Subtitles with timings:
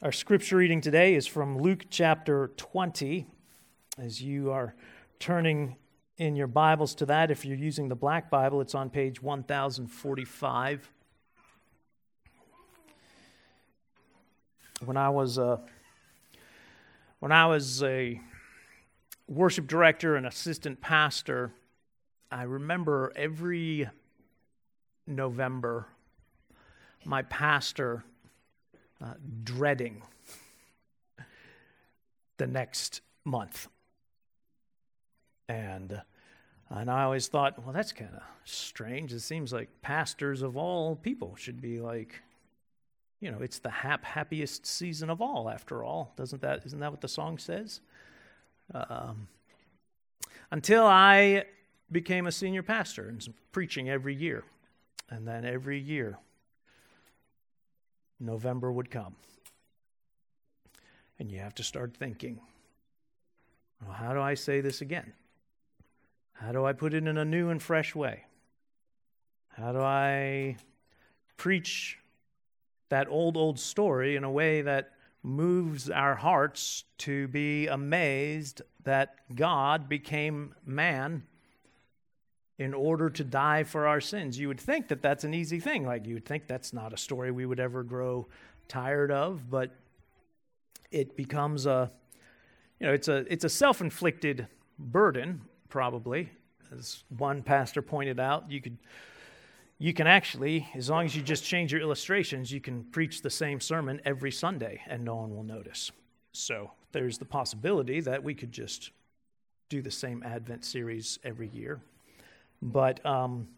[0.00, 3.26] Our scripture reading today is from Luke chapter 20.
[3.98, 4.76] As you are
[5.18, 5.74] turning
[6.18, 10.88] in your Bibles to that, if you're using the Black Bible, it's on page 1045.
[14.84, 15.58] When I was a,
[17.18, 18.20] when I was a
[19.26, 21.50] worship director and assistant pastor,
[22.30, 23.90] I remember every
[25.08, 25.88] November,
[27.04, 28.04] my pastor
[29.02, 30.02] uh, dreading
[32.36, 33.68] the next month.
[35.48, 36.00] And,
[36.68, 39.12] and I always thought, well, that's kind of strange.
[39.12, 42.20] It seems like pastors of all people should be like,
[43.20, 46.12] you know, it's the hap- happiest season of all, after all.
[46.16, 47.80] Doesn't that, isn't that what the song says?
[48.74, 49.28] Um,
[50.50, 51.44] until I
[51.90, 54.44] became a senior pastor and preaching every year.
[55.10, 56.18] And then every year,
[58.20, 59.16] November would come.
[61.18, 62.40] And you have to start thinking
[63.82, 65.12] well, how do I say this again?
[66.32, 68.24] How do I put it in a new and fresh way?
[69.48, 70.56] How do I
[71.36, 71.98] preach
[72.88, 74.90] that old, old story in a way that
[75.22, 81.24] moves our hearts to be amazed that God became man
[82.58, 84.38] in order to die for our sins.
[84.38, 85.86] You would think that that's an easy thing.
[85.86, 88.26] Like, you would think that's not a story we would ever grow
[88.66, 89.70] tired of, but
[90.90, 91.90] it becomes a,
[92.80, 94.48] you know, it's a, it's a self inflicted
[94.78, 96.30] burden, probably.
[96.76, 98.76] As one pastor pointed out, you could.
[99.80, 103.30] You can actually, as long as you just change your illustrations, you can preach the
[103.30, 105.92] same sermon every Sunday and no one will notice.
[106.32, 108.90] So there's the possibility that we could just
[109.68, 111.80] do the same Advent series every year
[112.60, 113.48] but um,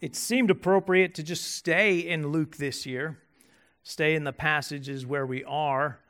[0.00, 3.18] it seemed appropriate to just stay in Luke this year,
[3.82, 6.00] stay in the passages where we are,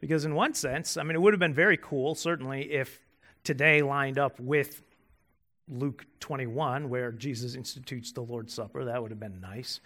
[0.00, 3.00] because in one sense, I mean, it would have been very cool, certainly, if
[3.44, 4.82] today lined up with
[5.68, 8.84] Luke 21, where Jesus institutes the Lord's Supper.
[8.84, 9.80] That would have been nice.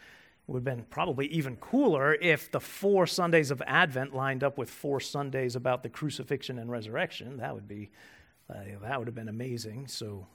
[0.47, 4.57] It would have been probably even cooler if the four Sundays of Advent lined up
[4.57, 7.39] with four Sundays about the crucifixion and resurrection.
[7.39, 7.91] That would be,
[8.49, 9.89] uh, that would have been amazing.
[9.89, 10.27] So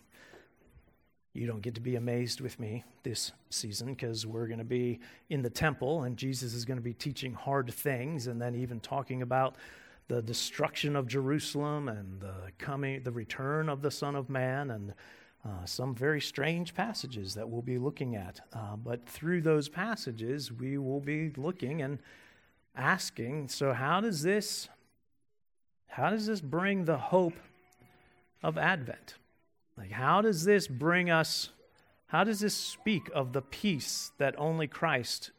[1.33, 4.99] you don't get to be amazed with me this season because we're going to be
[5.29, 8.79] in the temple and Jesus is going to be teaching hard things and then even
[8.79, 9.55] talking about
[10.07, 14.93] the destruction of Jerusalem and the coming, the return of the Son of Man and
[15.45, 18.41] uh, some very strange passages that we'll be looking at.
[18.51, 21.99] Uh, but through those passages, we will be looking and
[22.75, 24.67] asking, so how does this,
[25.87, 27.37] how does this bring the hope
[28.41, 29.13] of Advent?
[29.79, 31.51] Like, how does this bring us,
[32.07, 35.31] how does this speak of the peace that only Christ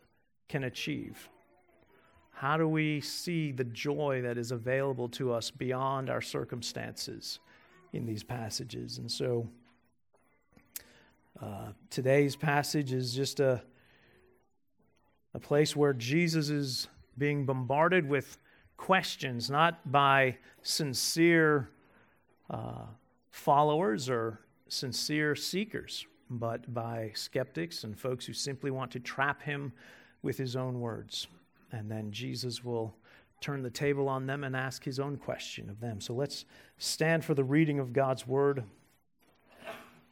[0.49, 1.29] can achieve?
[2.31, 7.39] How do we see the joy that is available to us beyond our circumstances
[7.93, 8.97] in these passages?
[8.97, 9.47] And so,
[11.43, 13.63] uh, today's passage is just a,
[15.35, 18.39] a place where Jesus is being bombarded with
[18.79, 21.69] questions, not by sincere
[22.49, 22.87] uh,
[23.31, 29.73] followers or sincere seekers, but by skeptics and folks who simply want to trap him
[30.23, 31.27] with his own words.
[31.73, 32.95] And then Jesus will
[33.41, 36.01] turn the table on them and ask his own question of them.
[36.01, 36.45] So let's
[36.79, 38.65] stand for the reading of God's word,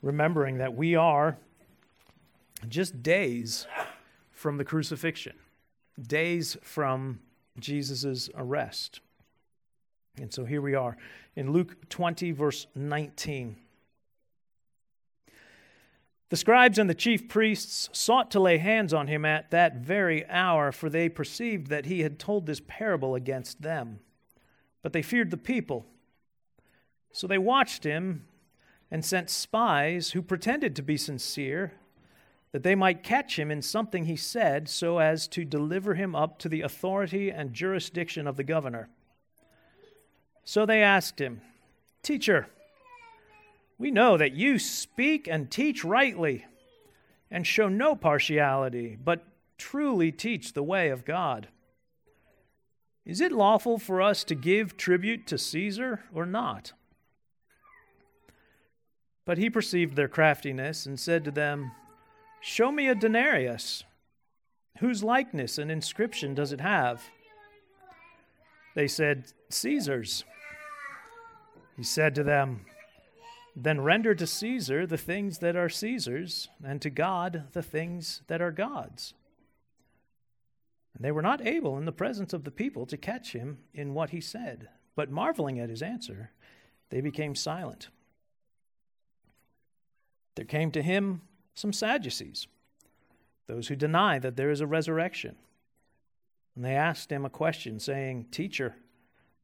[0.03, 1.37] remembering that we are
[2.69, 3.67] just days
[4.31, 5.35] from the crucifixion,
[6.01, 7.21] days from
[7.59, 9.01] Jesus' arrest.
[10.21, 10.97] And so here we are
[11.37, 13.57] in Luke 20, verse 19.
[16.31, 20.29] The scribes and the chief priests sought to lay hands on him at that very
[20.29, 24.01] hour, for they perceived that he had told this parable against them.
[24.83, 25.87] But they feared the people.
[27.13, 28.27] So they watched him
[28.91, 31.73] and sent spies who pretended to be sincere,
[32.53, 36.39] that they might catch him in something he said, so as to deliver him up
[36.41, 38.89] to the authority and jurisdiction of the governor.
[40.49, 41.43] So they asked him,
[42.03, 42.49] Teacher,
[43.77, 46.47] we know that you speak and teach rightly
[47.31, 49.27] and show no partiality, but
[49.59, 51.49] truly teach the way of God.
[53.05, 56.73] Is it lawful for us to give tribute to Caesar or not?
[59.27, 61.73] But he perceived their craftiness and said to them,
[62.41, 63.85] Show me a denarius.
[64.79, 67.03] Whose likeness and inscription does it have?
[68.75, 70.25] They said, Caesar's.
[71.79, 72.67] He said to them,
[73.55, 78.43] Then render to Caesar the things that are Caesar's, and to God the things that
[78.43, 79.15] are God's.
[80.93, 83.95] And they were not able in the presence of the people to catch him in
[83.95, 86.33] what he said, but marveling at his answer,
[86.91, 87.91] they became silent.
[90.35, 91.23] There came to him
[91.55, 92.49] some Sadducees,
[93.47, 95.37] those who deny that there is a resurrection.
[96.57, 98.75] And they asked him a question, saying, Teacher,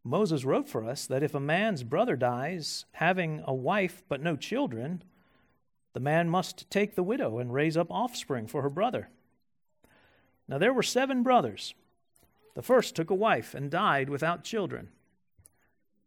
[0.04, 4.36] Moses wrote for us that if a man's brother dies, having a wife but no
[4.36, 5.02] children,
[5.94, 9.08] the man must take the widow and raise up offspring for her brother.
[10.46, 11.74] Now there were seven brothers.
[12.54, 14.88] The first took a wife and died without children,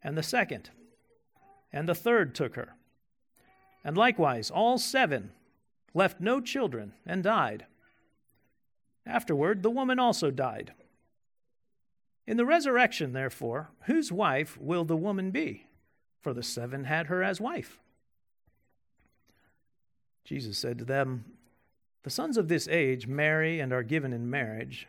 [0.04, 0.70] and the second,
[1.74, 2.76] and the third took her.
[3.84, 5.32] And likewise, all seven
[5.94, 7.66] left no children and died.
[9.06, 10.74] Afterward, the woman also died.
[12.28, 15.66] In the resurrection, therefore, whose wife will the woman be?
[16.20, 17.80] For the seven had her as wife.
[20.26, 21.24] Jesus said to them,
[22.04, 24.88] The sons of this age marry and are given in marriage,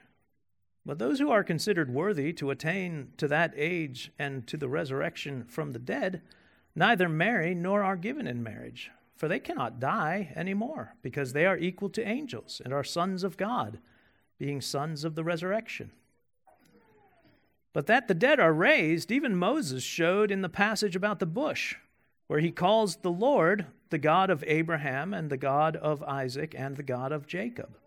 [0.85, 5.45] but those who are considered worthy to attain to that age and to the resurrection
[5.45, 6.23] from the dead
[6.75, 11.47] neither marry nor are given in marriage, for they cannot die any more, because they
[11.47, 13.79] are equal to angels and are sons of God,
[14.39, 15.93] being sons of the resurrection.
[17.79, 21.77] But that the dead are raised, even Moses showed in the passage about the bush,
[22.27, 26.77] where he calls the Lord the God of Abraham and the God of Isaac and
[26.77, 27.79] the God of Jacob.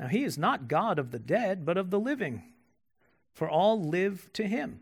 [0.00, 2.42] Now he is not God of the dead, but of the living,
[3.32, 4.80] for all live to him.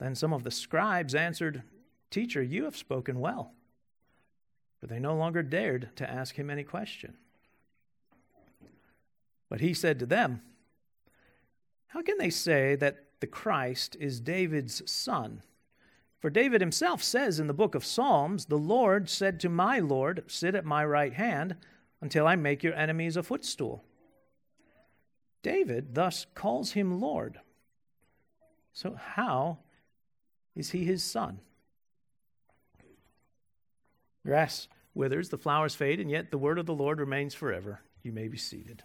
[0.00, 1.62] Then some of the scribes answered,
[2.10, 3.52] Teacher, you have spoken well.
[4.80, 7.14] For they no longer dared to ask him any question.
[9.48, 10.42] But he said to them,
[11.90, 15.42] how can they say that the Christ is David's son?
[16.20, 20.22] For David himself says in the book of Psalms, The Lord said to my Lord,
[20.28, 21.56] Sit at my right hand
[22.00, 23.84] until I make your enemies a footstool.
[25.42, 27.40] David thus calls him Lord.
[28.72, 29.58] So, how
[30.54, 31.40] is he his son?
[34.24, 37.80] Grass withers, the flowers fade, and yet the word of the Lord remains forever.
[38.02, 38.84] You may be seated.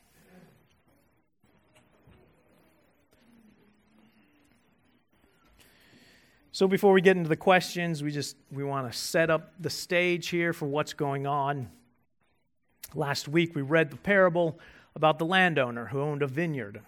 [6.56, 9.69] So before we get into the questions, we just we want to set up the
[9.69, 11.69] stage here for what's going on.
[12.94, 14.57] Last week we read the parable
[14.96, 16.80] about the landowner who owned a vineyard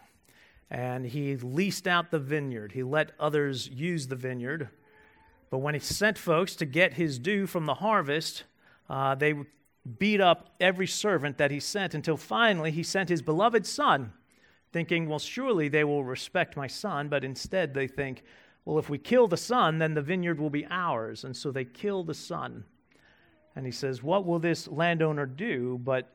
[0.72, 2.72] and he leased out the vineyard.
[2.72, 4.70] He let others use the vineyard.
[5.50, 8.46] But when he sent folks to get his due from the harvest,
[8.90, 9.34] uh, they
[10.00, 14.14] beat up every servant that he sent until finally he sent his beloved son,
[14.72, 17.10] thinking, well, surely they will respect my son.
[17.10, 18.24] But instead they think,
[18.68, 21.24] well, if we kill the son, then the vineyard will be ours.
[21.24, 22.66] And so they kill the son.
[23.56, 26.12] And he says, What will this landowner do but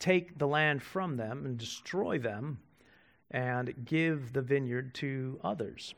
[0.00, 2.58] take the land from them and destroy them
[3.30, 5.94] and give the vineyard to others?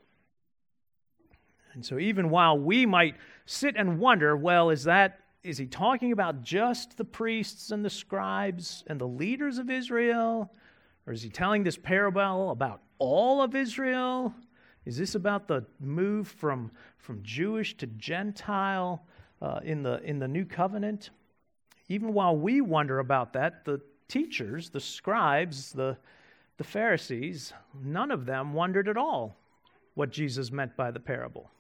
[1.73, 3.14] And so, even while we might
[3.46, 7.88] sit and wonder, well, is that is he talking about just the priests and the
[7.88, 10.52] scribes and the leaders of Israel?
[11.06, 14.34] Or is he telling this parable about all of Israel?
[14.88, 19.05] Is this about the move from, from Jewish to Gentile
[19.43, 21.11] uh, in, the, in the new covenant?
[21.90, 25.99] Even while we wonder about that, the teachers, the scribes, the,
[26.56, 27.52] the Pharisees,
[27.85, 29.37] none of them wondered at all
[29.93, 31.51] what Jesus meant by the parable.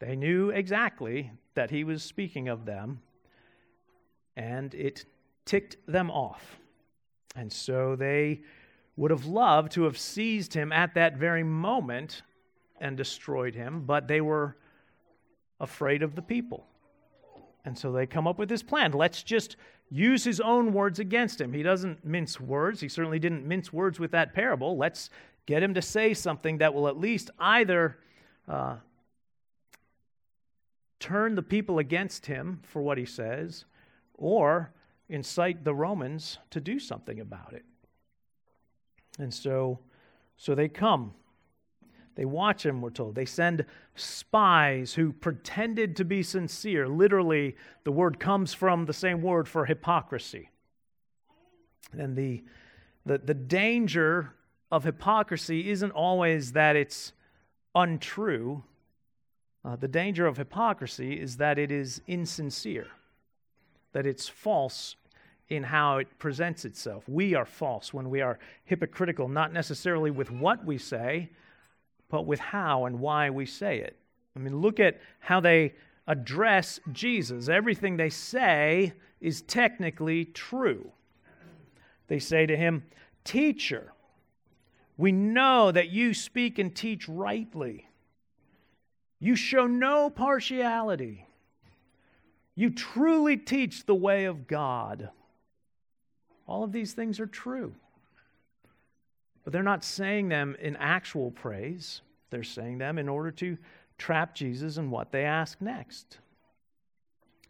[0.00, 3.00] They knew exactly that he was speaking of them,
[4.36, 5.04] and it
[5.44, 6.58] ticked them off.
[7.36, 8.40] And so they
[8.96, 12.22] would have loved to have seized him at that very moment
[12.80, 14.56] and destroyed him, but they were
[15.60, 16.66] afraid of the people.
[17.64, 18.92] And so they come up with this plan.
[18.92, 19.56] Let's just
[19.90, 21.52] use his own words against him.
[21.52, 22.80] He doesn't mince words.
[22.80, 24.76] He certainly didn't mince words with that parable.
[24.76, 25.10] Let's
[25.46, 27.98] get him to say something that will at least either
[28.48, 28.76] uh,
[31.00, 33.64] turn the people against him for what he says
[34.14, 34.72] or
[35.08, 37.64] incite the Romans to do something about it.
[39.18, 39.78] And so,
[40.36, 41.14] so they come.
[42.16, 43.14] They watch him, we're told.
[43.14, 43.64] They send
[43.96, 46.86] spies who pretended to be sincere.
[46.86, 50.50] Literally, the word comes from the same word for hypocrisy.
[51.92, 52.44] And the,
[53.04, 54.32] the, the danger
[54.70, 57.12] of hypocrisy isn't always that it's
[57.74, 58.62] untrue.
[59.64, 62.88] Uh, the danger of hypocrisy is that it is insincere,
[63.92, 64.96] that it's false
[65.48, 67.04] in how it presents itself.
[67.08, 71.30] We are false when we are hypocritical, not necessarily with what we say,
[72.08, 73.96] but with how and why we say it.
[74.36, 75.74] I mean, look at how they
[76.06, 77.48] address Jesus.
[77.48, 80.90] Everything they say is technically true.
[82.08, 82.84] They say to him,
[83.24, 83.92] Teacher,
[84.96, 87.88] we know that you speak and teach rightly.
[89.18, 91.26] You show no partiality.
[92.54, 95.10] You truly teach the way of God.
[96.46, 97.74] All of these things are true.
[99.42, 103.58] But they're not saying them in actual praise, they're saying them in order to
[103.98, 106.18] trap Jesus in what they ask next.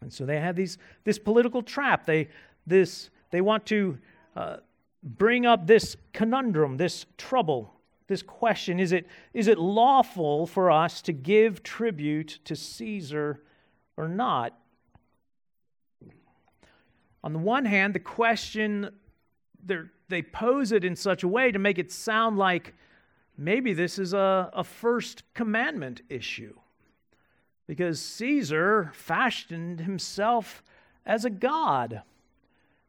[0.01, 2.05] And so they have these, this political trap.
[2.05, 2.29] They,
[2.67, 3.99] this, they want to
[4.37, 4.57] uh,
[5.03, 7.75] bring up this conundrum, this trouble,
[8.07, 13.43] this question is it, is it lawful for us to give tribute to Caesar
[13.97, 14.59] or not?
[17.25, 18.91] On the one hand, the question,
[20.09, 22.75] they pose it in such a way to make it sound like
[23.39, 26.55] maybe this is a, a first commandment issue.
[27.67, 30.63] Because Caesar fashioned himself
[31.07, 32.03] as a god.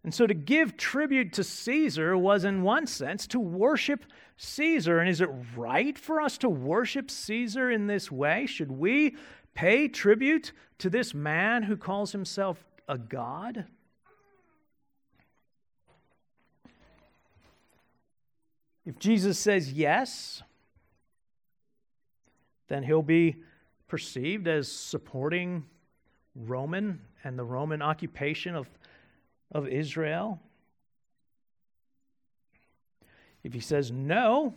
[0.04, 4.04] And so to give tribute to Caesar was, in one sense, to worship
[4.36, 5.00] Caesar.
[5.00, 8.48] And is it right for us to worship Caesar in this way?
[8.48, 9.16] Should we
[9.54, 13.68] pay tribute to this man who calls himself a god?
[18.86, 20.44] If Jesus says yes,
[22.68, 23.38] then he'll be
[23.88, 25.66] perceived as supporting
[26.36, 28.70] Roman and the Roman occupation of,
[29.52, 30.40] of Israel.
[33.44, 34.54] If he says no,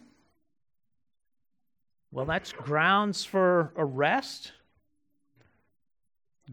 [2.11, 4.53] well, that's grounds for arrest,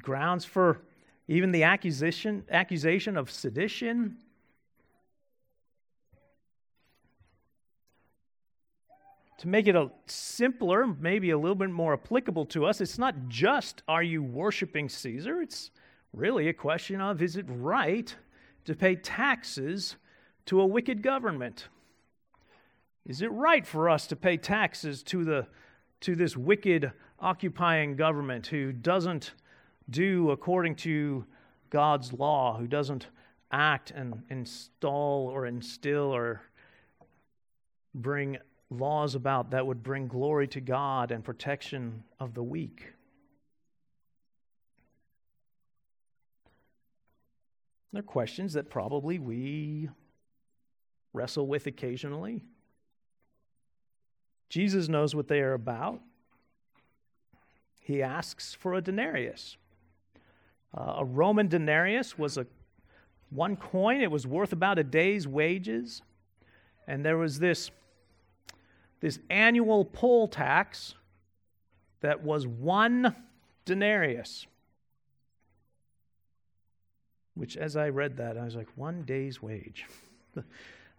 [0.02, 0.82] grounds for
[1.28, 4.18] even the accusation, accusation of sedition,
[9.38, 13.28] to make it a simpler, maybe a little bit more applicable to us, it's not
[13.28, 15.42] just are you worshiping Caesar?
[15.42, 15.72] It's
[16.14, 18.16] really a question of is it right
[18.66, 19.98] to pay taxes
[20.46, 21.68] to a wicked government?
[23.06, 25.48] Is it right for us to pay taxes to the
[26.02, 29.34] to this wicked occupying government who doesn't
[29.90, 31.26] do according to
[31.70, 33.08] God's law, who doesn't
[33.52, 36.42] act and install or instill or
[37.94, 38.38] bring
[38.70, 42.94] laws about that would bring glory to God and protection of the weak.
[47.94, 49.90] They're questions that probably we
[51.14, 52.44] wrestle with occasionally.
[54.50, 56.02] Jesus knows what they are about.
[57.80, 59.58] He asks for a denarius.
[60.76, 62.46] Uh, a Roman denarius was a
[63.30, 64.02] one coin.
[64.02, 66.02] It was worth about a day's wages.
[66.88, 67.72] And there was this
[69.06, 70.96] this annual poll tax
[72.02, 73.16] that was one
[73.64, 74.48] denarius.
[77.36, 79.86] Which, as I read that, I was like, one day's wage.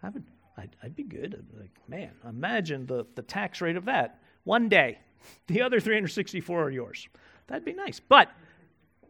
[0.04, 0.22] I would,
[0.56, 1.34] I'd, I'd, be good.
[1.36, 4.20] I'd be like, man, imagine the, the tax rate of that.
[4.44, 4.98] One day.
[5.48, 7.08] The other 364 are yours.
[7.48, 7.98] That'd be nice.
[7.98, 8.30] But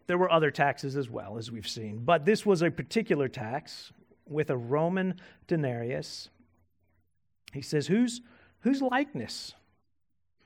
[0.06, 1.98] there were other taxes as well, as we've seen.
[2.02, 3.92] But this was a particular tax
[4.26, 6.30] with a Roman denarius.
[7.52, 8.22] He says, Whose
[8.66, 9.54] whose likeness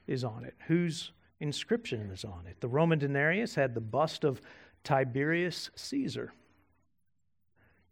[0.06, 0.54] is on it?
[0.66, 2.60] Whose inscription is on it?
[2.60, 4.42] The Roman denarius had the bust of
[4.84, 6.34] Tiberius Caesar.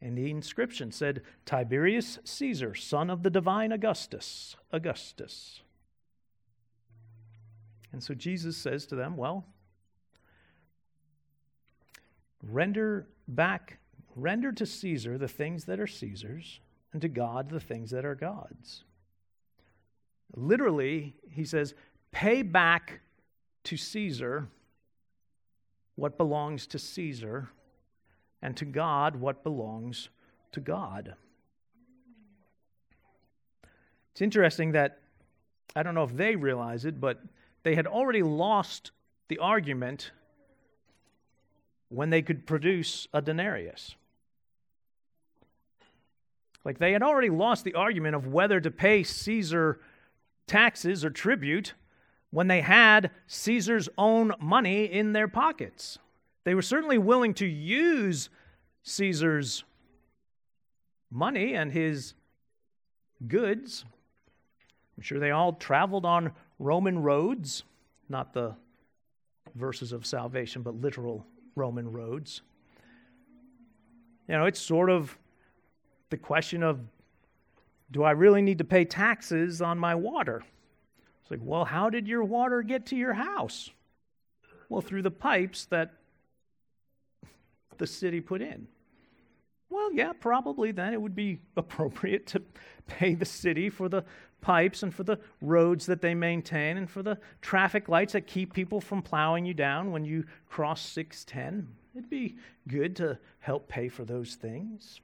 [0.03, 4.55] And the inscription said, Tiberius Caesar, son of the divine Augustus.
[4.71, 5.63] Augustus.
[7.91, 9.47] And so Jesus says to them, Well,
[12.43, 13.79] render back,
[14.15, 16.61] render to Caesar the things that are Caesar's,
[16.93, 18.85] and to God the things that are God's.
[20.35, 21.75] Literally, he says,
[22.13, 23.01] pay back
[23.65, 24.49] to Caesar
[25.97, 27.49] what belongs to Caesar,
[28.41, 30.11] and to God what belongs
[30.53, 31.15] to God.
[34.13, 35.01] It's interesting that,
[35.75, 37.21] I don't know if they realize it, but
[37.65, 38.93] they had already lost
[39.27, 40.13] the argument
[41.89, 43.97] when they could produce a denarius.
[46.65, 49.81] Like they had already lost the argument of whether to pay Caesar
[50.49, 51.75] taxes or tribute
[52.31, 55.99] when they had Caesar's own money in their pockets.
[56.45, 58.31] They were certainly willing to use
[58.83, 59.65] Caesar's
[61.11, 62.15] money and his
[63.27, 63.85] goods.
[64.97, 67.65] I'm sure they all traveled on Roman roads,
[68.09, 68.55] not the
[69.55, 72.43] verses of salvation, but literal Roman roads.
[74.29, 75.17] You know, it's sort of
[76.11, 76.81] the question of
[77.91, 80.43] do I really need to pay taxes on my water?
[81.23, 83.71] It's like, well, how did your water get to your house?
[84.69, 85.93] Well, through the pipes that
[87.79, 88.67] the city put in.
[89.71, 92.43] Well, yeah, probably then it would be appropriate to
[92.87, 94.05] pay the city for the
[94.41, 98.53] pipes and for the roads that they maintain and for the traffic lights that keep
[98.53, 101.69] people from plowing you down when you cross 610.
[101.95, 102.37] It'd be
[102.69, 105.01] good to help pay for those things.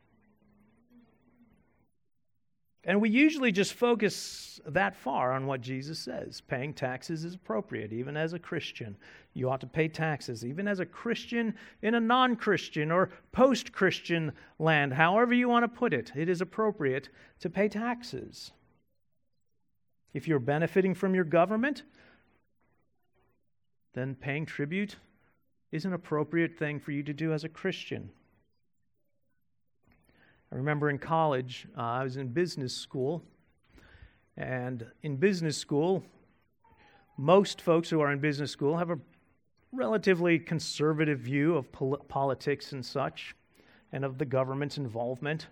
[2.86, 6.42] And we usually just focus that far on what Jesus says.
[6.42, 8.96] Paying taxes is appropriate, even as a Christian.
[9.32, 13.72] You ought to pay taxes, even as a Christian in a non Christian or post
[13.72, 14.92] Christian land.
[14.92, 17.08] However, you want to put it, it is appropriate
[17.40, 18.52] to pay taxes.
[20.12, 21.82] If you're benefiting from your government,
[23.94, 24.96] then paying tribute
[25.72, 28.10] is an appropriate thing for you to do as a Christian.
[30.54, 33.24] I remember in college, uh, I was in business school.
[34.36, 36.04] And in business school,
[37.18, 38.98] most folks who are in business school have a
[39.72, 43.34] relatively conservative view of pol- politics and such,
[43.90, 45.48] and of the government's involvement.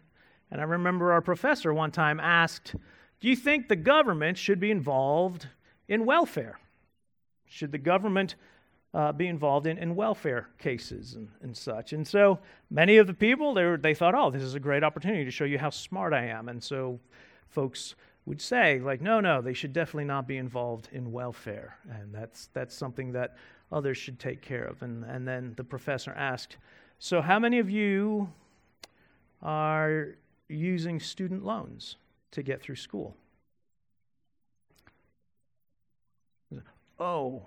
[0.53, 2.77] And I remember our professor one time asked,
[3.21, 5.49] Do you think the government should be involved
[5.89, 6.61] in welfare?
[7.45, 8.37] Should the government
[8.95, 11.93] uh, be involved in, in welfare cases and, and such.
[11.93, 12.39] And so
[12.71, 15.31] many of the people, they, were, they thought, oh, this is a great opportunity to
[15.31, 16.49] show you how smart I am.
[16.49, 17.01] And so
[17.49, 17.95] folks
[18.27, 21.77] would say, like, no, no, they should definitely not be involved in welfare.
[21.91, 23.37] And that's, that's something that
[23.73, 24.83] others should take care of.
[24.83, 26.59] And, and then the professor asked,
[26.99, 28.31] so how many of you
[29.43, 30.15] are
[30.49, 31.97] using student loans
[32.33, 33.17] to get through school?
[37.01, 37.43] Oh,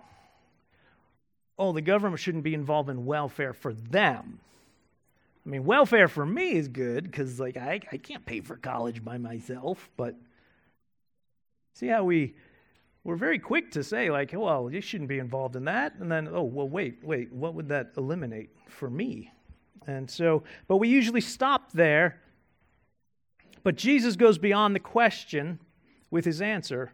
[1.57, 4.39] oh, the government shouldn't be involved in welfare for them.
[5.45, 9.03] I mean, welfare for me is good because, like, I, I can't pay for college
[9.03, 9.89] by myself.
[9.95, 10.15] But
[11.73, 12.35] see how we
[13.05, 16.27] we're very quick to say, like, well, you shouldn't be involved in that, and then,
[16.27, 19.31] oh, well, wait, wait, what would that eliminate for me?
[19.85, 22.19] And so, but we usually stop there.
[23.61, 25.59] But Jesus goes beyond the question
[26.09, 26.93] with his answer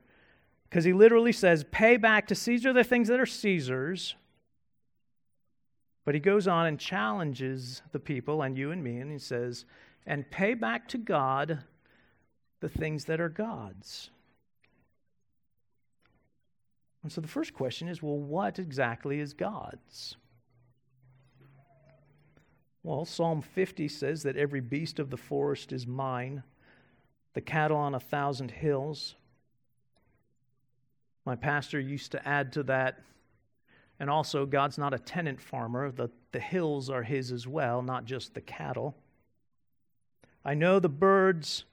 [0.70, 4.16] because he literally says, pay back to Caesar the things that are Caesar's
[6.06, 9.66] but he goes on and challenges the people and you and me, and he says,
[10.06, 11.60] and pay back to God
[12.60, 14.10] the things that are God's.
[17.04, 20.16] And so the first question is well, what exactly is God's?
[22.84, 26.44] Well, Psalm 50 says that every beast of the forest is mine,
[27.34, 29.16] the cattle on a thousand hills.
[31.26, 33.04] My pastor used to add to that
[34.02, 35.92] and also, God's not a tenant farmer.
[35.92, 38.96] The, the hills are His as well, not just the cattle.
[40.44, 41.66] I know the birds,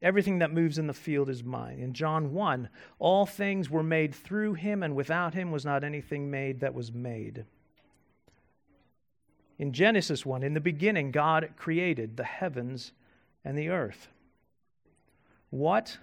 [0.00, 1.80] everything that moves in the field is mine.
[1.80, 2.68] In John 1,
[3.00, 6.92] all things were made through Him, and without Him was not anything made that was
[6.92, 7.46] made.
[9.58, 12.92] In Genesis 1, in the beginning, God created the heavens
[13.44, 14.06] and the earth.
[15.50, 15.98] What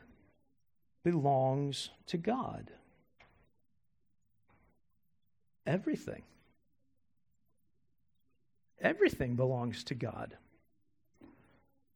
[1.05, 2.69] belongs to God?
[5.69, 6.23] Everything.
[8.81, 10.35] Everything belongs to God.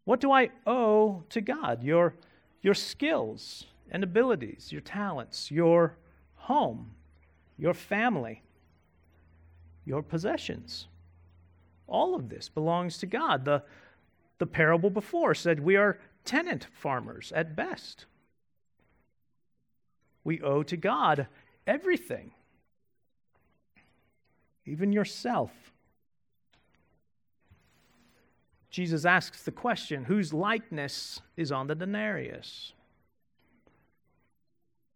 [0.06, 1.82] What do I owe to God?
[1.82, 2.14] Your,
[2.62, 5.98] your skills and abilities, your talents, your
[6.36, 6.92] home,
[7.58, 8.44] your family,
[9.86, 10.86] your possessions.
[11.88, 13.44] All of this belongs to God.
[13.44, 13.64] The,
[14.38, 18.06] the parable before said we are tenant farmers at best.
[20.24, 21.26] We owe to God
[21.66, 22.34] everything
[24.66, 25.52] even yourself.
[28.70, 32.74] Jesus asks the question whose likeness is on the denarius?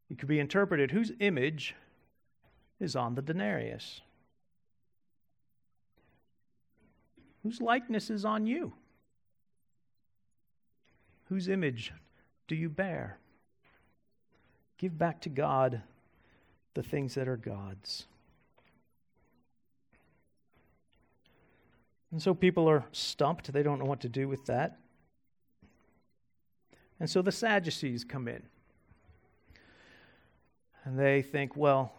[0.10, 1.76] It could be interpreted whose image
[2.80, 4.02] is on the denarius?
[7.44, 8.74] Whose likeness is on you?
[11.30, 11.94] Whose image
[12.48, 13.20] do you bear?
[14.78, 15.82] Give back to God
[16.74, 18.06] the things that are God's.
[22.12, 23.52] And so people are stumped.
[23.52, 24.80] They don't know what to do with that.
[27.00, 28.42] And so the Sadducees come in.
[30.86, 31.92] And they think, well,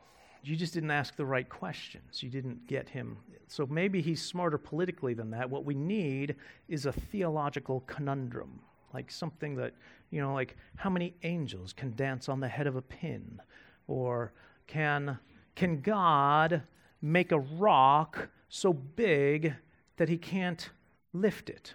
[0.43, 2.23] you just didn't ask the right questions.
[2.23, 3.19] You didn't get him.
[3.49, 5.49] So maybe he's smarter politically than that.
[5.51, 6.37] What we need
[6.69, 8.61] is a theological conundrum,
[8.95, 9.75] like something that,
[10.11, 13.41] you know, like how many angels can dance on the head of a pin?
[13.89, 14.33] Or
[14.67, 15.19] can,
[15.55, 16.63] can God
[17.03, 19.55] make a rock so big
[19.99, 20.71] that he can't
[21.13, 21.75] lift it.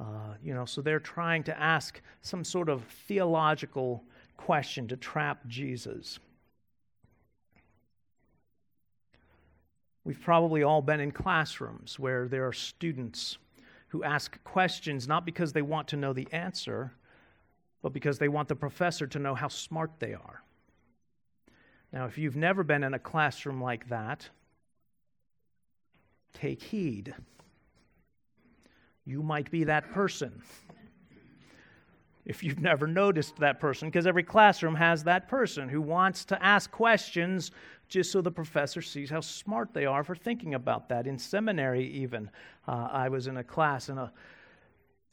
[0.00, 4.02] Uh, you know, so they're trying to ask some sort of theological
[4.36, 6.18] question to trap Jesus.
[10.04, 13.38] We've probably all been in classrooms where there are students
[13.88, 16.92] who ask questions not because they want to know the answer,
[17.80, 20.42] but because they want the professor to know how smart they are.
[21.92, 24.28] Now, if you've never been in a classroom like that,
[26.34, 27.14] take heed.
[29.04, 30.42] You might be that person.
[32.24, 36.42] If you've never noticed that person, because every classroom has that person who wants to
[36.42, 37.50] ask questions
[37.86, 41.06] just so the professor sees how smart they are for thinking about that.
[41.06, 42.30] In seminary, even,
[42.66, 44.10] uh, I was in a class and a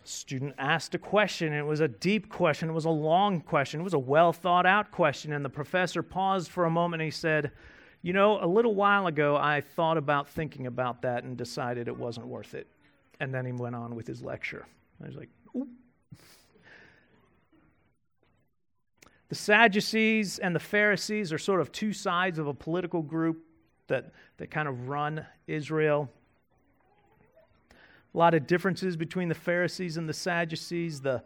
[0.04, 1.54] student asked a question.
[1.54, 4.66] It was a deep question, it was a long question, it was a well thought
[4.66, 5.34] out question.
[5.34, 7.52] And the professor paused for a moment and he said,
[8.02, 11.96] You know, a little while ago, I thought about thinking about that and decided it
[11.96, 12.68] wasn't worth it.
[13.20, 14.66] And then he went on with his lecture.
[15.04, 15.68] I was like, Ooh.
[19.30, 23.46] The Sadducees and the Pharisees are sort of two sides of a political group
[23.88, 26.10] that, that kind of run Israel.
[28.14, 31.02] A lot of differences between the Pharisees and the Sadducees.
[31.02, 31.24] The,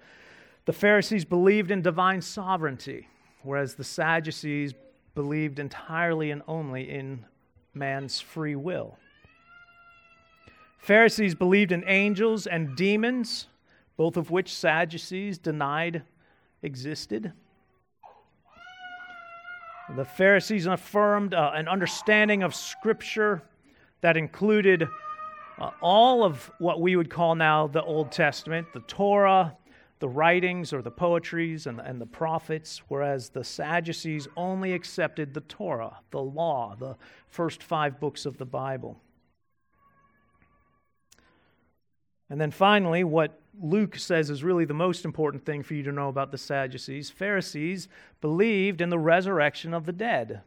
[0.66, 3.08] the Pharisees believed in divine sovereignty,
[3.42, 4.74] whereas the Sadducees
[5.16, 7.26] believed entirely and only in
[7.74, 8.98] man's free will.
[10.78, 13.48] Pharisees believed in angels and demons,
[13.98, 16.04] both of which Sadducees denied
[16.62, 17.34] existed.
[19.96, 23.42] The Pharisees affirmed uh, an understanding of Scripture
[24.02, 24.88] that included
[25.58, 29.56] uh, all of what we would call now the Old Testament, the Torah,
[30.00, 35.42] the writings or the poetries and, and the prophets, whereas the Sadducees only accepted the
[35.42, 36.96] Torah, the law, the
[37.28, 39.00] first five books of the Bible.
[42.30, 45.92] And then finally, what Luke says is really the most important thing for you to
[45.92, 47.10] know about the Sadducees.
[47.10, 47.88] Pharisees
[48.20, 50.42] believed in the resurrection of the dead.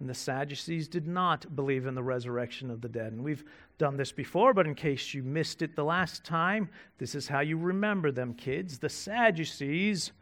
[0.00, 3.12] And the Sadducees did not believe in the resurrection of the dead.
[3.12, 3.44] And we've
[3.76, 7.40] done this before, but in case you missed it the last time, this is how
[7.40, 8.78] you remember them, kids.
[8.78, 10.12] The Sadducees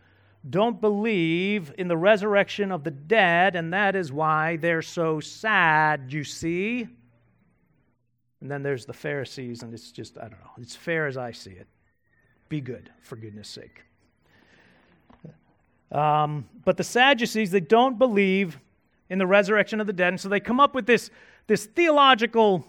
[0.50, 6.12] don't believe in the resurrection of the dead, and that is why they're so sad,
[6.12, 6.88] you see.
[8.40, 11.30] And then there's the Pharisees, and it's just, I don't know, it's fair as I
[11.30, 11.68] see it.
[12.48, 13.84] Be good, for goodness sake.
[15.92, 18.58] Um, but the Sadducees, they don't believe
[19.10, 21.10] in the resurrection of the dead, and so they come up with this,
[21.46, 22.66] this theological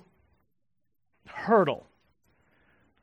[1.26, 1.86] hurdle.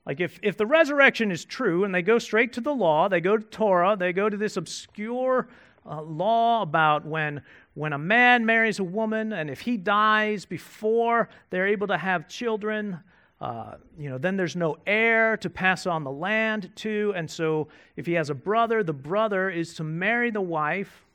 [0.06, 3.20] Like, if, if the resurrection is true, and they go straight to the law, they
[3.20, 5.48] go to Torah, they go to this obscure
[5.88, 7.42] uh, law about when,
[7.74, 12.28] when a man marries a woman and if he dies before they're able to have
[12.28, 12.98] children,
[13.40, 17.12] uh, you know, then there's no heir to pass on the land to.
[17.16, 21.05] And so if he has a brother, the brother is to marry the wife,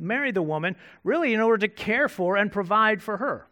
[0.00, 3.46] marry the woman, really in order to care for and provide for her.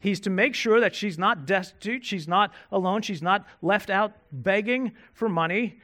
[0.00, 4.12] He's to make sure that she's not destitute, she's not alone, she's not left out
[4.30, 5.80] begging for money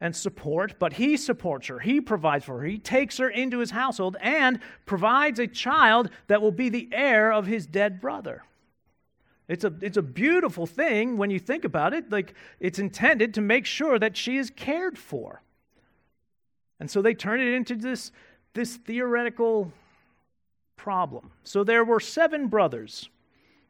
[0.00, 1.78] and support, but he supports her.
[1.78, 2.64] He provides for her.
[2.64, 7.32] He takes her into his household and provides a child that will be the heir
[7.32, 8.42] of his dead brother.
[9.46, 12.10] It's a, it's a beautiful thing when you think about it.
[12.10, 15.42] Like, it's intended to make sure that she is cared for.
[16.78, 18.10] And so they turn it into this,
[18.54, 19.72] this theoretical
[20.76, 21.30] problem.
[21.44, 23.08] So there were seven brothers.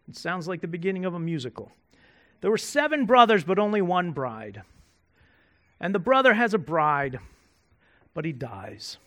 [0.09, 1.73] It sounds like the beginning of a musical.
[2.41, 4.63] There were seven brothers, but only one bride.
[5.81, 7.19] And the brother has a bride,
[8.15, 8.99] but he dies.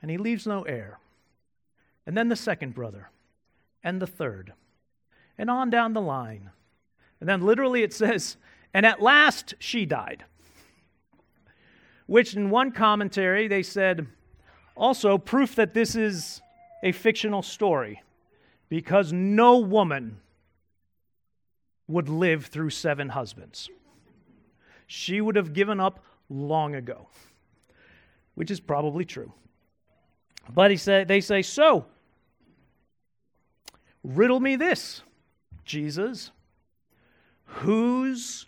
[0.00, 0.98] And he leaves no heir.
[2.06, 3.10] And then the second brother,
[3.84, 4.52] and the third,
[5.38, 6.50] and on down the line.
[7.20, 8.36] And then literally it says,
[8.74, 10.24] and at last she died.
[12.06, 14.06] Which in one commentary they said,
[14.74, 16.40] also proof that this is
[16.82, 18.02] a fictional story,
[18.68, 20.18] because no woman
[21.86, 23.70] would live through seven husbands
[24.92, 27.08] she would have given up long ago,
[28.34, 29.32] which is probably true.
[30.54, 31.86] But he say, they say, So,
[34.04, 35.02] riddle me this,
[35.64, 36.30] Jesus.
[37.44, 38.46] Whose,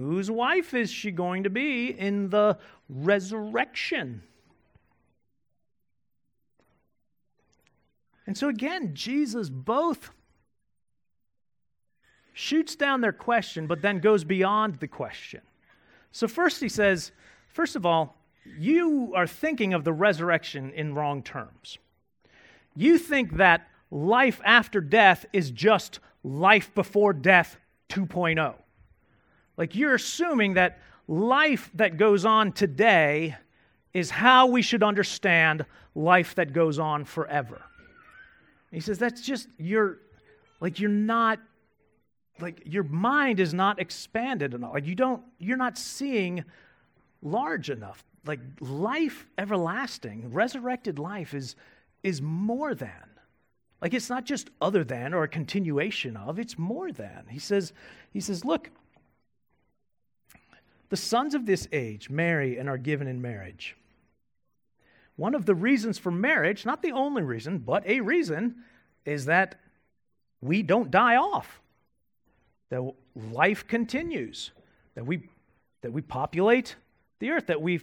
[0.00, 2.58] whose wife is she going to be in the
[2.88, 4.22] resurrection?
[8.26, 10.10] And so again, Jesus both
[12.32, 15.40] shoots down their question, but then goes beyond the question.
[16.12, 17.12] So, first, he says,
[17.48, 18.16] first of all,
[18.58, 21.78] you are thinking of the resurrection in wrong terms.
[22.74, 27.58] You think that life after death is just life before death
[27.90, 28.54] 2.0.
[29.60, 33.36] Like you're assuming that life that goes on today
[33.92, 37.60] is how we should understand life that goes on forever.
[38.72, 39.98] he says that's just you're
[40.60, 41.40] like you're not
[42.40, 44.72] like your mind is not expanded enough.
[44.72, 46.42] Like you don't, you're not seeing
[47.20, 48.02] large enough.
[48.24, 51.54] Like life everlasting, resurrected life is
[52.02, 53.10] is more than.
[53.82, 57.26] Like it's not just other than or a continuation of, it's more than.
[57.28, 57.74] He says,
[58.10, 58.70] he says, look,
[60.90, 63.76] the sons of this age marry and are given in marriage.
[65.16, 68.56] One of the reasons for marriage, not the only reason, but a reason,
[69.04, 69.60] is that
[70.40, 71.60] we don't die off,
[72.70, 72.82] that
[73.32, 74.50] life continues,
[74.94, 75.28] that we,
[75.82, 76.76] that we populate
[77.18, 77.80] the earth, that we,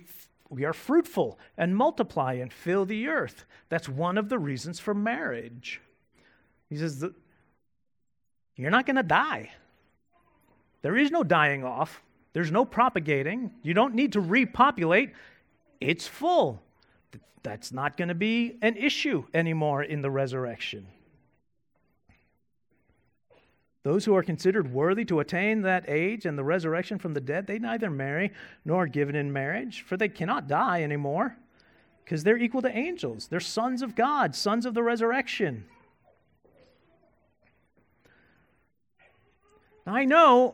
[0.49, 3.45] we are fruitful and multiply and fill the earth.
[3.69, 5.79] That's one of the reasons for marriage.
[6.69, 7.05] He says,
[8.55, 9.51] You're not going to die.
[10.81, 12.01] There is no dying off,
[12.37, 13.49] there's no propagating.
[13.63, 15.11] You don't need to repopulate,
[15.81, 16.61] it's full.
[17.41, 20.85] That's not going to be an issue anymore in the resurrection.
[23.81, 27.47] Those who are considered worthy to attain that age and the resurrection from the dead,
[27.47, 28.31] they neither marry
[28.63, 31.35] nor are given in marriage, for they cannot die anymore,
[32.05, 33.27] because they're equal to angels.
[33.29, 35.65] They're sons of God, sons of the resurrection.
[39.87, 40.53] I know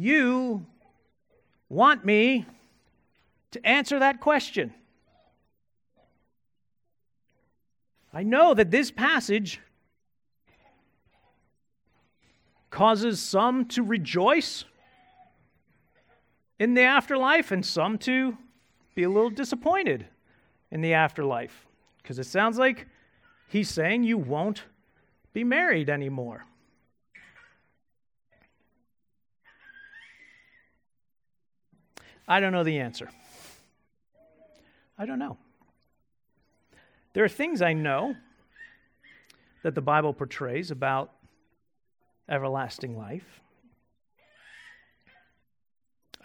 [0.00, 0.64] you
[1.68, 2.46] want me
[3.50, 4.72] to answer that question.
[8.12, 9.60] I know that this passage
[12.70, 14.64] causes some to rejoice
[16.58, 18.38] in the afterlife and some to
[18.94, 20.06] be a little disappointed
[20.70, 21.66] in the afterlife.
[22.02, 22.86] Because it sounds like
[23.48, 24.64] he's saying you won't
[25.34, 26.46] be married anymore.
[32.26, 33.10] I don't know the answer.
[34.98, 35.38] I don't know.
[37.12, 38.14] There are things I know
[39.62, 41.12] that the Bible portrays about
[42.28, 43.40] everlasting life.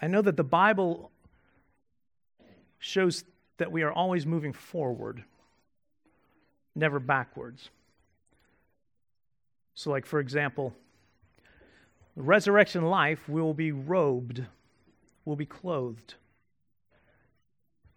[0.01, 1.09] I know that the Bible
[2.79, 3.23] shows
[3.57, 5.23] that we are always moving forward,
[6.75, 7.69] never backwards.
[9.73, 10.73] So, like, for example,
[12.15, 14.45] resurrection life will be robed,
[15.25, 16.15] will be clothed.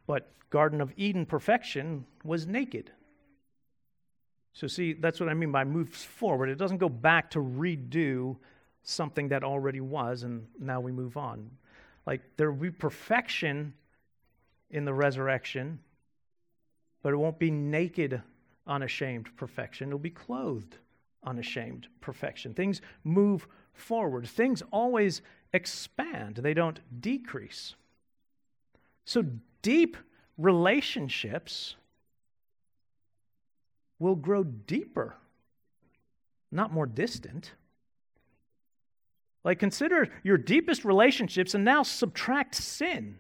[0.06, 2.90] But Garden of Eden perfection was naked.
[4.54, 6.48] So, see, that's what I mean by moves forward.
[6.48, 8.36] It doesn't go back to redo
[8.82, 11.50] something that already was, and now we move on.
[12.06, 13.74] Like, there will be perfection
[14.70, 15.78] in the resurrection,
[17.02, 18.22] but it won't be naked,
[18.66, 19.88] unashamed perfection.
[19.88, 20.76] It'll be clothed,
[21.22, 22.54] unashamed perfection.
[22.54, 27.74] Things move forward, things always expand, they don't decrease.
[29.04, 29.24] So,
[29.62, 29.96] deep
[30.36, 31.74] relationships
[33.98, 35.16] will grow deeper,
[36.52, 37.52] not more distant.
[39.44, 43.18] Like, consider your deepest relationships and now subtract sin.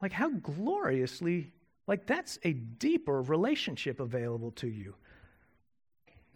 [0.00, 1.50] Like, how gloriously,
[1.86, 4.94] like, that's a deeper relationship available to you.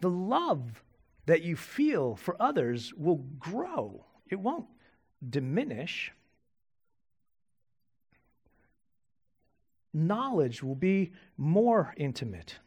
[0.01, 0.83] The love
[1.25, 4.65] that you feel for others will grow, it won't
[5.27, 6.11] diminish.
[9.93, 12.59] knowledge will be more intimate,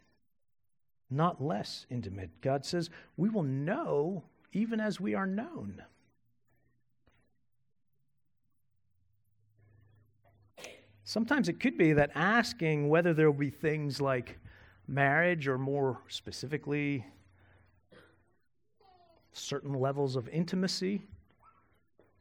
[1.11, 2.31] not less intimate.
[2.40, 5.83] God says, We will know even as we are known.
[11.05, 14.38] Sometimes it could be that asking whether there will be things like
[14.88, 17.05] marriage or more specifically
[19.38, 21.03] certain levels of intimacy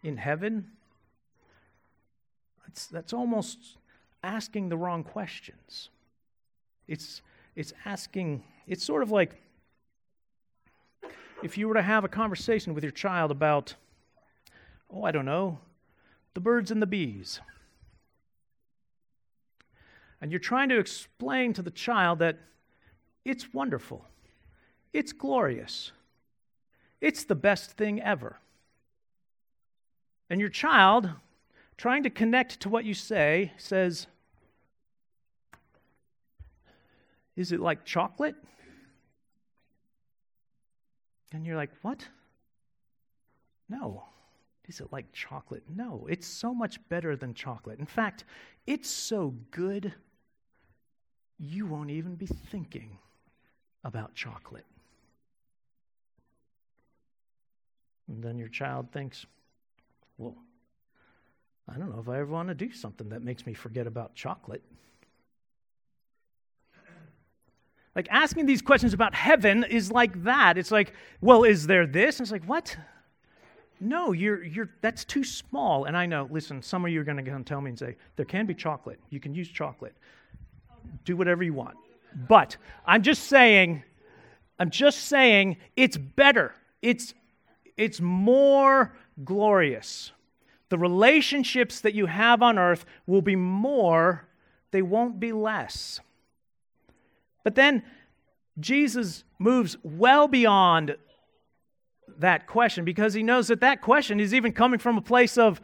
[0.04, 0.68] in heaven,
[2.66, 3.78] that's, that's almost
[4.24, 5.90] asking the wrong questions.
[6.88, 7.22] It's,
[7.56, 9.42] it's asking, it's sort of like
[11.44, 13.76] if you were to have a conversation with your child about,
[14.92, 15.60] oh, I don't know,
[16.34, 17.40] the birds and the bees.
[20.22, 22.40] And you're trying to explain to the child that
[23.26, 24.06] it's wonderful,
[24.94, 25.92] it's glorious,
[27.02, 28.38] it's the best thing ever.
[30.30, 31.10] And your child,
[31.78, 34.08] trying to connect to what you say, says,
[37.36, 38.36] Is it like chocolate?
[41.32, 42.08] And you're like, What?
[43.70, 44.04] No.
[44.68, 45.64] Is it like chocolate?
[45.70, 47.80] No, it's so much better than chocolate.
[47.80, 48.24] In fact,
[48.66, 49.94] it's so good,
[51.38, 52.98] you won't even be thinking
[53.84, 54.66] about chocolate.
[58.08, 59.26] And then your child thinks,
[60.18, 60.36] well,
[61.68, 64.14] I don't know if I ever want to do something that makes me forget about
[64.14, 64.64] chocolate.
[67.96, 70.58] Like asking these questions about heaven is like that.
[70.58, 72.20] It's like, well, is there this?
[72.20, 72.76] And it's like, what?
[73.80, 75.86] No, you're, you're, that's too small.
[75.86, 77.96] And I know, listen, some of you are going to come tell me and say,
[78.16, 79.00] there can be chocolate.
[79.10, 79.96] You can use chocolate.
[81.06, 81.78] Do whatever you want.
[82.28, 83.84] But I'm just saying,
[84.60, 86.54] I'm just saying it's better.
[86.82, 87.14] It's,
[87.78, 90.12] it's more glorious.
[90.70, 94.28] The relationships that you have on earth will be more,
[94.72, 96.00] they won't be less.
[97.44, 97.84] But then
[98.60, 100.96] Jesus moves well beyond
[102.18, 105.62] that question because he knows that that question is even coming from a place of,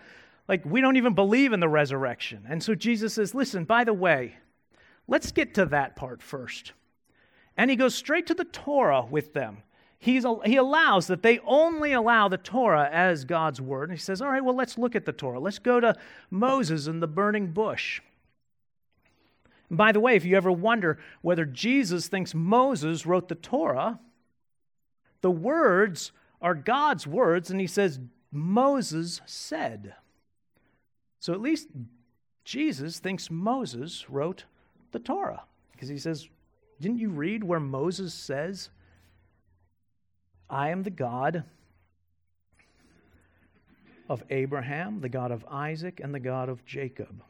[0.47, 2.45] like, we don't even believe in the resurrection.
[2.47, 4.35] And so Jesus says, listen, by the way,
[5.07, 6.73] let's get to that part first.
[7.57, 9.63] And he goes straight to the Torah with them.
[10.03, 13.89] He's, he allows that they only allow the Torah as God's word.
[13.89, 15.39] And he says, All right, well, let's look at the Torah.
[15.39, 15.95] Let's go to
[16.31, 18.01] Moses and the burning bush.
[19.69, 23.99] And by the way, if you ever wonder whether Jesus thinks Moses wrote the Torah,
[25.21, 26.11] the words
[26.41, 27.99] are God's words, and he says,
[28.31, 29.93] Moses said.
[31.19, 31.67] So at least
[32.43, 34.45] Jesus thinks Moses wrote
[34.93, 36.27] the Torah because he says,
[36.79, 38.71] Didn't you read where Moses says,
[40.51, 41.45] I am the God
[44.09, 47.23] of Abraham, the God of Isaac, and the God of Jacob?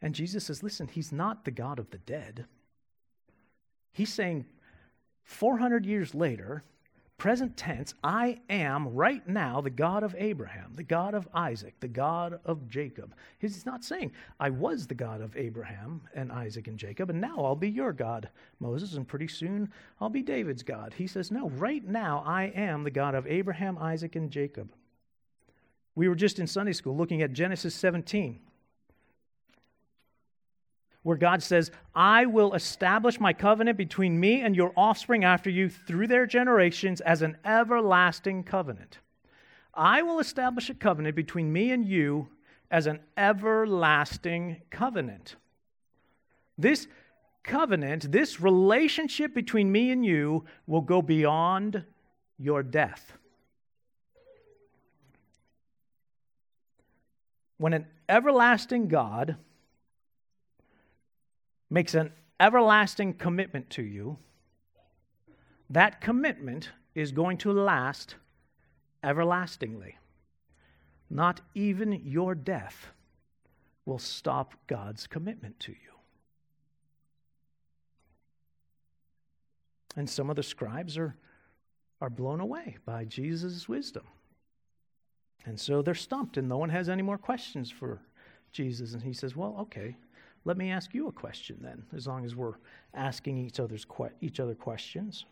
[0.00, 2.46] And Jesus says, Listen, he's not the God of the dead.
[3.92, 4.46] He's saying,
[5.24, 6.62] 400 years later,
[7.20, 11.86] present tense, I am right now the God of Abraham, the God of Isaac, the
[11.86, 13.14] God of Jacob.
[13.38, 17.36] He's not saying, I was the God of Abraham and Isaac and Jacob, and now
[17.44, 20.94] I'll be your God, Moses, and pretty soon I'll be David's God.
[20.96, 24.70] He says, No, right now I am the God of Abraham, Isaac, and Jacob.
[25.94, 28.40] We were just in Sunday school looking at Genesis 17
[31.02, 35.70] where God says, I will establish my covenant between me and your offspring after you
[35.70, 38.98] through their generations as an everlasting covenant.
[39.72, 42.28] I will establish a covenant between me and you
[42.70, 45.36] as an everlasting covenant.
[46.58, 46.86] This
[47.42, 51.82] covenant, this relationship between me and you, will go beyond
[52.38, 53.14] your death.
[57.56, 59.36] When an everlasting God
[61.70, 64.18] makes an everlasting commitment to you,
[65.70, 68.16] that commitment is going to last
[69.04, 69.96] everlastingly.
[71.08, 72.88] Not even your death
[73.84, 75.76] will stop God's commitment to you.
[79.96, 81.16] And some of the scribes are,
[82.00, 84.04] are blown away by Jesus' wisdom.
[85.46, 88.00] And so they're stumped, and no one has any more questions for
[88.52, 88.94] Jesus.
[88.94, 89.96] And he says, Well, okay,
[90.44, 92.54] let me ask you a question then, as long as we're
[92.94, 95.26] asking each, other's que- each other questions.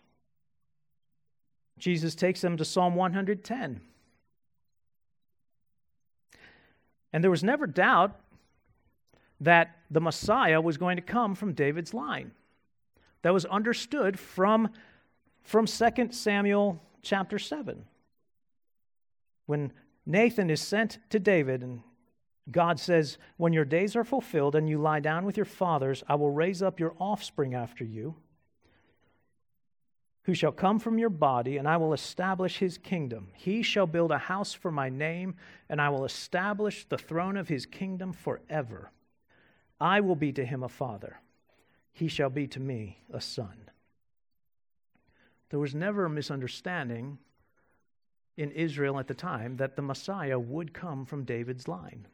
[1.79, 3.81] Jesus takes them to Psalm 110.
[7.13, 8.21] And there was never doubt
[9.41, 12.33] that the Messiah was going to come from David's line.
[13.23, 14.69] That was understood from,
[15.43, 17.85] from 2 Samuel chapter 7.
[19.47, 19.73] When
[20.05, 21.83] Nathan is sent to David and
[22.51, 26.15] God says, When your days are fulfilled and you lie down with your fathers, I
[26.15, 28.17] will raise up your offspring after you,
[30.23, 33.29] who shall come from your body, and I will establish his kingdom.
[33.35, 35.37] He shall build a house for my name,
[35.69, 38.91] and I will establish the throne of his kingdom forever.
[39.81, 41.21] I will be to him a father,
[41.93, 43.71] he shall be to me a son.
[45.51, 47.19] There was never a misunderstanding
[48.37, 52.07] in Israel at the time that the Messiah would come from David's line.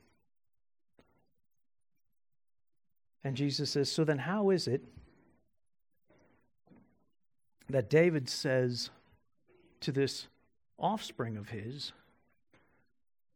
[3.24, 4.84] And Jesus says, So then, how is it
[7.70, 8.90] that David says
[9.80, 10.28] to this
[10.78, 11.92] offspring of his,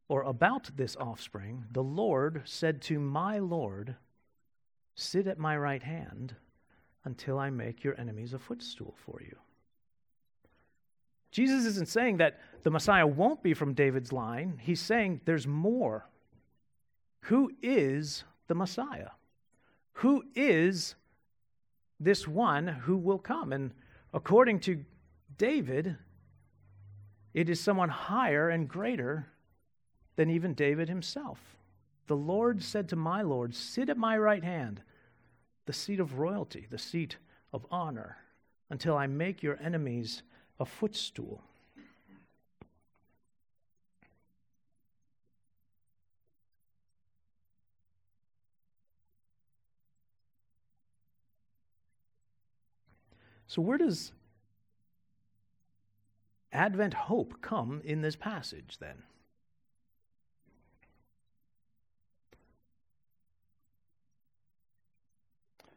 [0.09, 3.97] or about this offspring, the Lord said to my Lord,
[4.95, 6.35] Sit at my right hand
[7.05, 9.37] until I make your enemies a footstool for you.
[11.31, 14.59] Jesus isn't saying that the Messiah won't be from David's line.
[14.61, 16.07] He's saying there's more.
[17.23, 19.11] Who is the Messiah?
[19.99, 20.95] Who is
[21.99, 23.53] this one who will come?
[23.53, 23.73] And
[24.15, 24.85] according to
[25.37, 25.97] David,
[27.35, 29.27] it is someone higher and greater
[30.15, 31.41] than even David himself.
[32.07, 34.83] The Lord said to my Lord, Sit at my right hand,
[35.67, 37.17] the seat of royalty, the seat
[37.53, 38.19] of honor,
[38.71, 40.23] until I make your enemies
[40.61, 41.43] a footstool.
[53.49, 54.13] So, where does
[56.53, 59.03] Advent hope come in this passage then?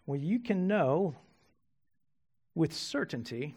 [0.05, 1.15] Well, you can know
[2.55, 3.55] with certainty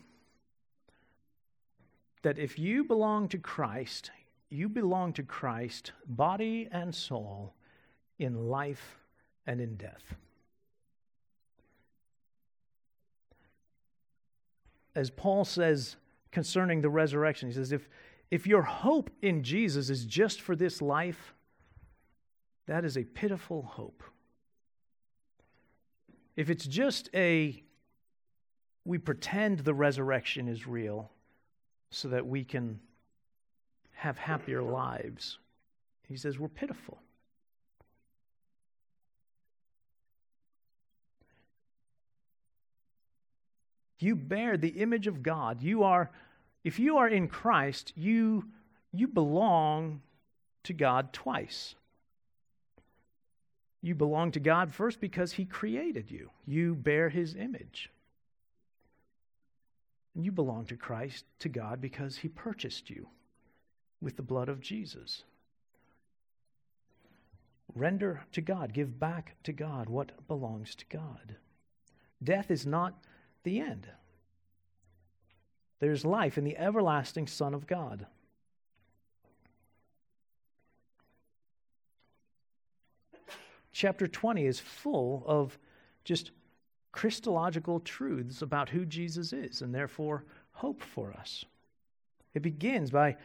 [2.23, 4.13] that if you belong to Christ,
[4.49, 7.55] you belong to Christ, body and soul,
[8.21, 8.99] in life
[9.45, 10.15] and in death.
[14.95, 15.97] As Paul says
[16.31, 17.89] concerning the resurrection, he says, if,
[18.31, 21.35] if your hope in Jesus is just for this life,
[22.67, 24.03] that is a pitiful hope.
[26.37, 27.63] If it's just a,
[28.85, 31.11] we pretend the resurrection is real
[31.91, 32.81] so that we can
[33.93, 35.39] have happier lives,
[36.09, 36.99] he says we're pitiful.
[44.05, 45.63] You bear the image of God.
[45.63, 46.11] You are,
[46.63, 48.45] if you are in Christ, you,
[48.93, 50.03] you belong
[50.65, 51.75] to God twice.
[53.81, 57.91] You belong to God first because He created you, you bear His image.
[60.15, 63.09] And you belong to Christ, to God, because He purchased you
[64.03, 65.23] with the blood of Jesus.
[67.75, 71.37] Render to God, give back to God what belongs to God.
[72.23, 72.99] Death is not
[73.45, 73.87] the end.
[75.81, 78.07] There's life in the everlasting Son of God.
[83.75, 85.59] chapter 20 is full of
[86.05, 86.31] just
[86.93, 91.45] Christological truths about who Jesus is and therefore hope for us.
[92.33, 93.17] It begins by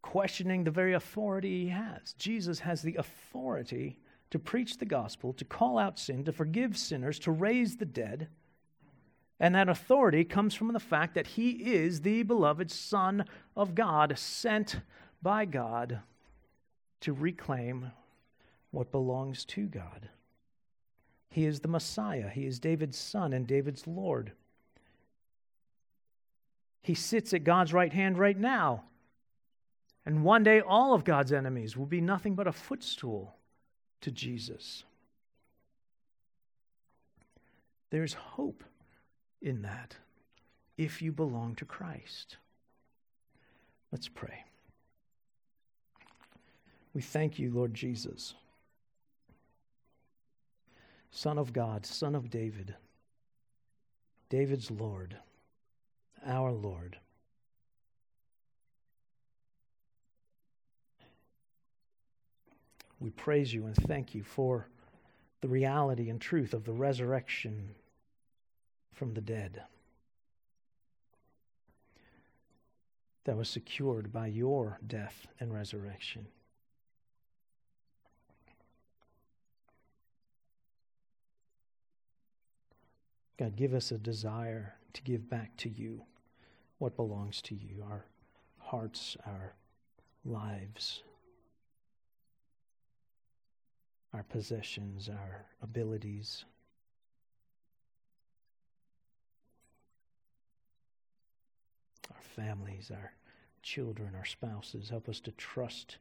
[0.00, 2.14] questioning the very authority he has.
[2.14, 3.98] Jesus has the authority
[4.30, 8.28] to preach the gospel, to call out sin, to forgive sinners, to raise the dead.
[9.42, 13.24] And that authority comes from the fact that he is the beloved Son
[13.56, 14.76] of God, sent
[15.20, 15.98] by God
[17.00, 17.90] to reclaim
[18.70, 20.08] what belongs to God.
[21.28, 22.28] He is the Messiah.
[22.28, 24.30] He is David's son and David's Lord.
[26.80, 28.84] He sits at God's right hand right now.
[30.06, 33.34] And one day, all of God's enemies will be nothing but a footstool
[34.02, 34.84] to Jesus.
[37.90, 38.62] There's hope
[39.42, 39.96] in that
[40.78, 42.36] if you belong to Christ.
[43.90, 44.44] Let's pray.
[46.94, 48.34] We thank you, Lord Jesus.
[51.10, 52.74] Son of God, Son of David,
[54.30, 55.16] David's Lord,
[56.24, 56.96] our Lord.
[62.98, 64.68] We praise you and thank you for
[65.42, 67.74] the reality and truth of the resurrection
[68.92, 69.62] from the dead
[73.24, 76.26] that was secured by your death and resurrection.
[83.38, 86.02] God, give us a desire to give back to you
[86.78, 88.04] what belongs to you our
[88.58, 89.54] hearts, our
[90.24, 91.02] lives,
[94.12, 96.44] our possessions, our abilities.
[102.14, 103.12] Our families, our
[103.62, 104.90] children, our spouses.
[104.90, 105.98] Help us to trust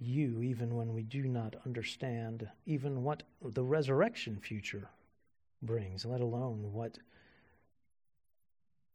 [0.00, 4.88] you even when we do not understand even what the resurrection future
[5.62, 6.98] brings, let alone what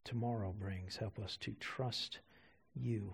[0.03, 0.97] tomorrow brings.
[0.97, 2.20] Help us to trust
[2.76, 3.14] you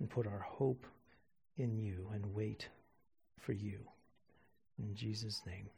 [0.00, 0.86] and put our hope
[1.56, 2.68] in you and wait
[3.38, 3.78] for you.
[4.78, 5.68] In Jesus' name,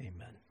[0.00, 0.45] amen.